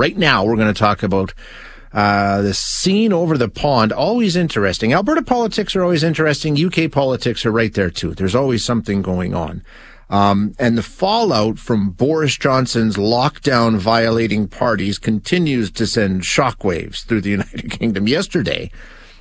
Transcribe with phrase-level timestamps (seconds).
[0.00, 1.34] right now we're going to talk about
[1.92, 4.92] uh, the scene over the pond, always interesting.
[4.92, 6.56] Alberta politics are always interesting.
[6.56, 8.14] UK politics are right there too.
[8.14, 9.62] There's always something going on.
[10.08, 17.20] Um, and the fallout from Boris Johnson's lockdown violating parties continues to send shockwaves through
[17.20, 18.08] the United Kingdom.
[18.08, 18.70] Yesterday,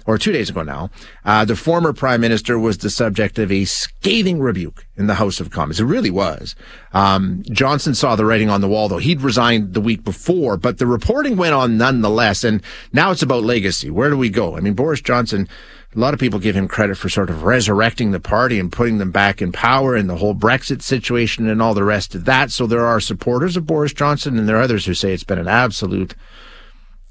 [0.10, 0.90] or two days ago now,
[1.24, 5.40] uh, the former prime minister was the subject of a scathing rebuke in the House
[5.40, 5.80] of Commons.
[5.80, 6.56] It really was.
[6.94, 8.98] Um, Johnson saw the writing on the wall, though.
[8.98, 12.44] He'd resigned the week before, but the reporting went on nonetheless.
[12.44, 13.92] And now it's about legacy.
[13.92, 14.58] Where do we go?
[14.58, 15.48] I mean, Boris Johnson,
[15.96, 18.98] a lot of people give him credit for sort of resurrecting the party and putting
[18.98, 22.50] them back in power and the whole Brexit situation and all the rest of that.
[22.50, 25.38] So there are supporters of Boris Johnson and there are others who say it's been
[25.38, 26.16] an absolute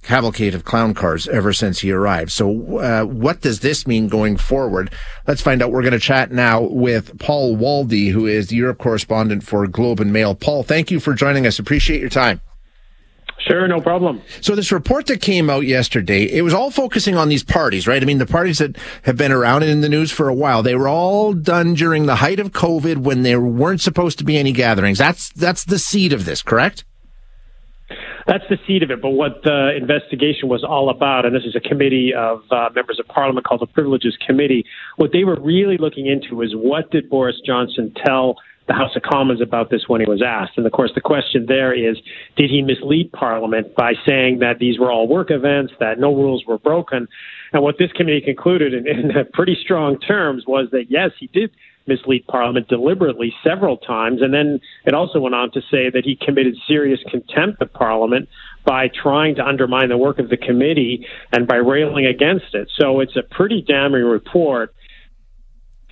[0.03, 2.33] cavalcade of clown cars ever since he arrived.
[2.33, 4.91] So, uh, what does this mean going forward?
[5.27, 5.73] Let's find out.
[5.73, 10.01] We're going to chat now with Paul Waldie, who is the Europe correspondent for Globe
[10.01, 10.35] and Mail.
[10.35, 11.59] Paul, thank you for joining us.
[11.59, 12.41] Appreciate your time.
[13.47, 14.21] Sure, no problem.
[14.41, 18.03] So this report that came out yesterday, it was all focusing on these parties, right?
[18.03, 20.63] I mean, the parties that have been around and in the news for a while,
[20.63, 24.37] they were all done during the height of COVID when there weren't supposed to be
[24.37, 24.99] any gatherings.
[24.99, 26.85] That's, that's the seed of this, correct?
[28.29, 29.01] That's the seed of it.
[29.01, 33.01] But what the investigation was all about, and this is a committee of uh, members
[33.01, 37.09] of parliament called the Privileges Committee, what they were really looking into was what did
[37.09, 40.53] Boris Johnson tell the House of Commons about this when he was asked.
[40.59, 41.97] And of course, the question there is
[42.37, 46.45] did he mislead Parliament by saying that these were all work events, that no rules
[46.47, 47.09] were broken?
[47.55, 51.51] And what this committee concluded in, in pretty strong terms was that yes, he did
[51.89, 54.23] mislead Parliament deliberately several times.
[54.23, 58.29] And then it also went on to say that he committed serious contempt of Parliament
[58.65, 62.71] by trying to undermine the work of the committee and by railing against it.
[62.79, 64.75] So it's a pretty damning report.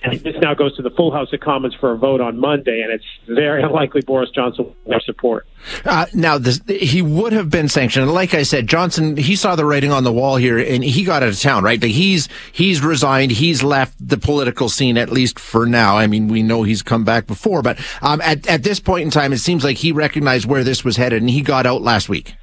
[0.09, 2.91] This now goes to the full House of Commons for a vote on Monday, and
[2.91, 5.47] it's very unlikely Boris Johnson will have support.
[5.85, 8.11] Uh, now, this, he would have been sanctioned.
[8.11, 11.23] Like I said, Johnson, he saw the writing on the wall here, and he got
[11.23, 11.81] out of town, right?
[11.81, 13.31] He's he's resigned.
[13.31, 15.97] He's left the political scene at least for now.
[15.97, 19.11] I mean, we know he's come back before, but um, at at this point in
[19.11, 22.09] time, it seems like he recognized where this was headed, and he got out last
[22.09, 22.35] week.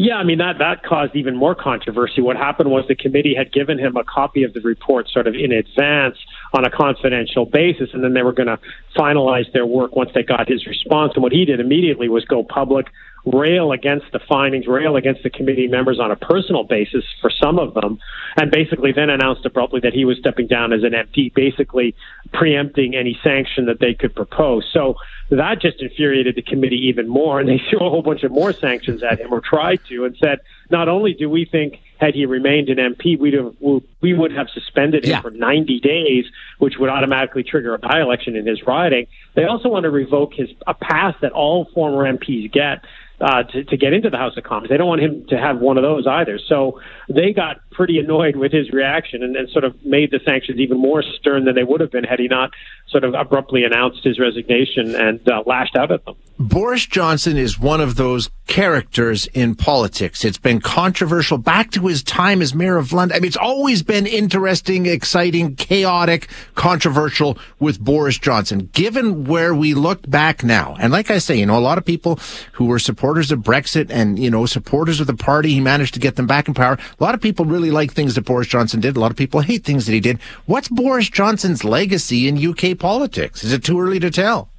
[0.00, 2.22] Yeah, I mean that that caused even more controversy.
[2.22, 5.34] What happened was the committee had given him a copy of the report sort of
[5.34, 6.16] in advance
[6.54, 8.60] on a confidential basis, and then they were going to
[8.96, 11.12] finalize their work once they got his response.
[11.16, 12.86] And what he did immediately was go public,
[13.24, 17.58] rail against the findings, rail against the committee members on a personal basis for some
[17.58, 17.98] of them,
[18.36, 21.94] and basically then announced abruptly that he was stepping down as an MP, basically
[22.32, 24.68] preempting any sanction that they could propose.
[24.72, 24.94] So
[25.30, 28.52] that just infuriated the committee even more, and they threw a whole bunch of more
[28.52, 30.40] sanctions at him, or tried to, and said,
[30.70, 33.54] not only do we think had he remained an MP, we'd have,
[34.00, 35.20] we would have suspended him yeah.
[35.20, 36.24] for 90 days,
[36.58, 39.06] which would automatically trigger a by-election in his riding.
[39.34, 42.84] They also want to revoke his a pass that all former MPs get
[43.20, 44.68] uh, to, to get into the House of Commons.
[44.68, 46.38] They don't want him to have one of those either.
[46.38, 50.60] So they got pretty annoyed with his reaction and, and sort of made the sanctions
[50.60, 52.50] even more stern than they would have been had he not
[52.88, 56.14] sort of abruptly announced his resignation and uh, lashed out at them.
[56.40, 60.24] Boris Johnson is one of those characters in politics.
[60.24, 63.16] It's been controversial back to his time as mayor of London.
[63.16, 68.70] I mean, it's always been interesting, exciting, chaotic, controversial with Boris Johnson.
[68.72, 71.84] Given where we look back now, and like I say, you know, a lot of
[71.84, 72.20] people
[72.52, 76.00] who were supporters of Brexit and, you know, supporters of the party, he managed to
[76.00, 76.74] get them back in power.
[77.00, 78.96] A lot of people really like things that Boris Johnson did.
[78.96, 80.20] A lot of people hate things that he did.
[80.46, 83.42] What's Boris Johnson's legacy in UK politics?
[83.42, 84.50] Is it too early to tell?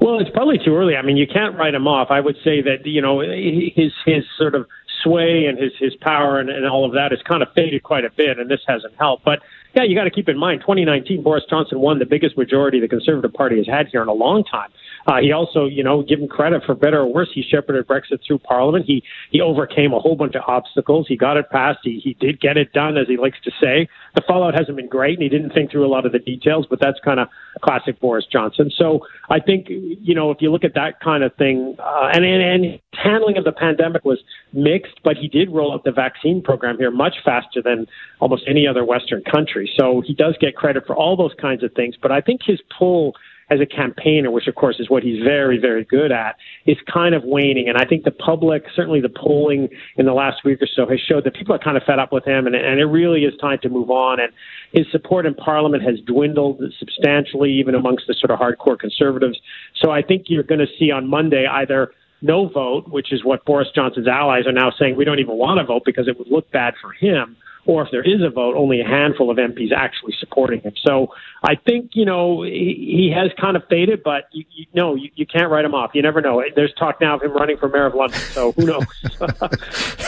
[0.00, 0.96] Well, it's probably too early.
[0.96, 2.08] I mean, you can't write him off.
[2.10, 4.66] I would say that you know his his sort of
[5.02, 8.04] sway and his his power and, and all of that has kind of faded quite
[8.04, 9.24] a bit, and this hasn't helped.
[9.24, 9.40] But
[9.74, 12.88] yeah, you got to keep in mind, 2019, Boris Johnson won the biggest majority the
[12.88, 14.70] Conservative Party has had here in a long time.
[15.06, 17.28] Uh, he also, you know, give him credit for better or worse.
[17.32, 18.84] He shepherded Brexit through Parliament.
[18.86, 21.06] He he overcame a whole bunch of obstacles.
[21.08, 21.80] He got it passed.
[21.84, 23.88] He he did get it done, as he likes to say.
[24.14, 26.66] The fallout hasn't been great, and he didn't think through a lot of the details.
[26.68, 27.28] But that's kind of
[27.62, 28.70] classic Boris Johnson.
[28.76, 32.24] So I think you know if you look at that kind of thing, uh, and,
[32.24, 34.18] and and handling of the pandemic was
[34.52, 37.86] mixed, but he did roll out the vaccine program here much faster than
[38.20, 39.70] almost any other Western country.
[39.78, 41.94] So he does get credit for all those kinds of things.
[42.00, 43.14] But I think his pull
[43.48, 47.14] as a campaigner, which of course is what he's very, very good at, is kind
[47.14, 47.68] of waning.
[47.68, 50.98] And I think the public, certainly the polling in the last week or so, has
[50.98, 53.34] showed that people are kind of fed up with him, and, and it really is
[53.40, 54.18] time to move on.
[54.18, 54.32] And
[54.72, 59.38] his support in Parliament has dwindled substantially, even amongst the sort of hardcore conservatives.
[59.80, 61.92] So I think you're going to see on Monday either
[62.22, 65.58] no vote, which is what Boris Johnson's allies are now saying we don't even want
[65.60, 68.56] to vote because it would look bad for him, or if there is a vote,
[68.56, 70.72] only a handful of MPs actually supporting him.
[70.84, 75.10] So I think you know he, he has kind of faded, but you, you you,
[75.14, 75.92] you can't write him off.
[75.94, 76.42] You never know.
[76.54, 78.84] There's talk now of him running for mayor of London, so who knows?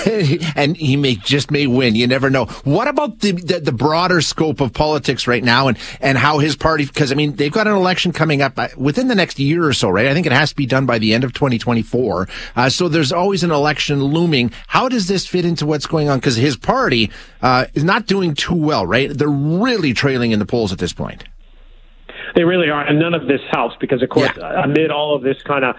[0.57, 1.95] and he may just may win.
[1.95, 2.47] You never know.
[2.65, 6.57] What about the, the, the broader scope of politics right now, and and how his
[6.57, 6.87] party?
[6.87, 9.73] Because I mean, they've got an election coming up uh, within the next year or
[9.73, 10.07] so, right?
[10.07, 12.29] I think it has to be done by the end of 2024.
[12.57, 14.51] Uh, so there's always an election looming.
[14.67, 16.19] How does this fit into what's going on?
[16.19, 17.11] Because his party
[17.43, 19.09] uh, Uh, is not doing too well, right?
[19.09, 21.25] They're really trailing in the polls at this point.
[22.37, 24.65] They really are, and none of this helps because, of course, yeah.
[24.65, 25.75] amid all of this kind of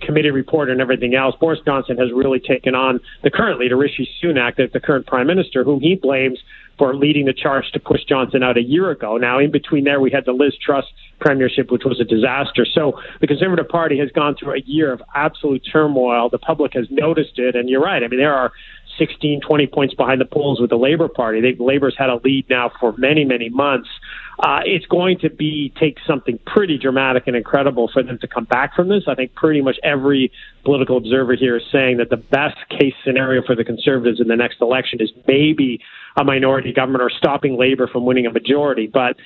[0.00, 4.10] committee report and everything else, Boris Johnson has really taken on the current leader, Rishi
[4.20, 6.40] Sunak, the, the current prime minister, whom he blames
[6.78, 9.16] for leading the charge to push Johnson out a year ago.
[9.16, 10.84] Now, in between there, we had the Liz Truss
[11.20, 12.66] premiership, which was a disaster.
[12.66, 16.28] So the Conservative Party has gone through a year of absolute turmoil.
[16.28, 18.02] The public has noticed it, and you're right.
[18.02, 18.52] I mean, there are
[18.98, 21.40] 16, 20 points behind the polls with the Labor Party.
[21.40, 23.88] They, Labor's had a lead now for many, many months.
[24.38, 28.44] Uh, it's going to be take something pretty dramatic and incredible for them to come
[28.44, 29.04] back from this.
[29.06, 30.32] I think pretty much every
[30.64, 34.36] political observer here is saying that the best case scenario for the Conservatives in the
[34.36, 35.80] next election is maybe
[36.16, 38.88] a minority government or stopping Labor from winning a majority.
[38.88, 39.16] But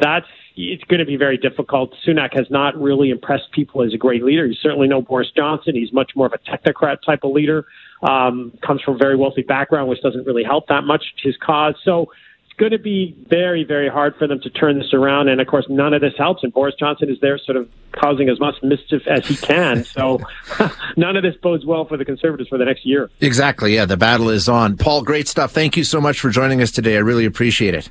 [0.00, 0.26] that's
[0.56, 1.94] it's going to be very difficult.
[2.06, 4.46] Sunak has not really impressed people as a great leader.
[4.46, 5.74] He's certainly no Boris Johnson.
[5.74, 7.66] He's much more of a technocrat type of leader.
[8.02, 11.74] Um, comes from a very wealthy background, which doesn't really help that much his cause.
[11.84, 12.12] So
[12.44, 15.28] it's going to be very, very hard for them to turn this around.
[15.28, 16.44] And of course, none of this helps.
[16.44, 19.82] And Boris Johnson is there, sort of causing as much mischief as he can.
[19.84, 20.20] So
[20.96, 23.10] none of this bodes well for the Conservatives for the next year.
[23.20, 23.74] Exactly.
[23.74, 24.76] Yeah, the battle is on.
[24.76, 25.50] Paul, great stuff.
[25.50, 26.94] Thank you so much for joining us today.
[26.94, 27.90] I really appreciate it.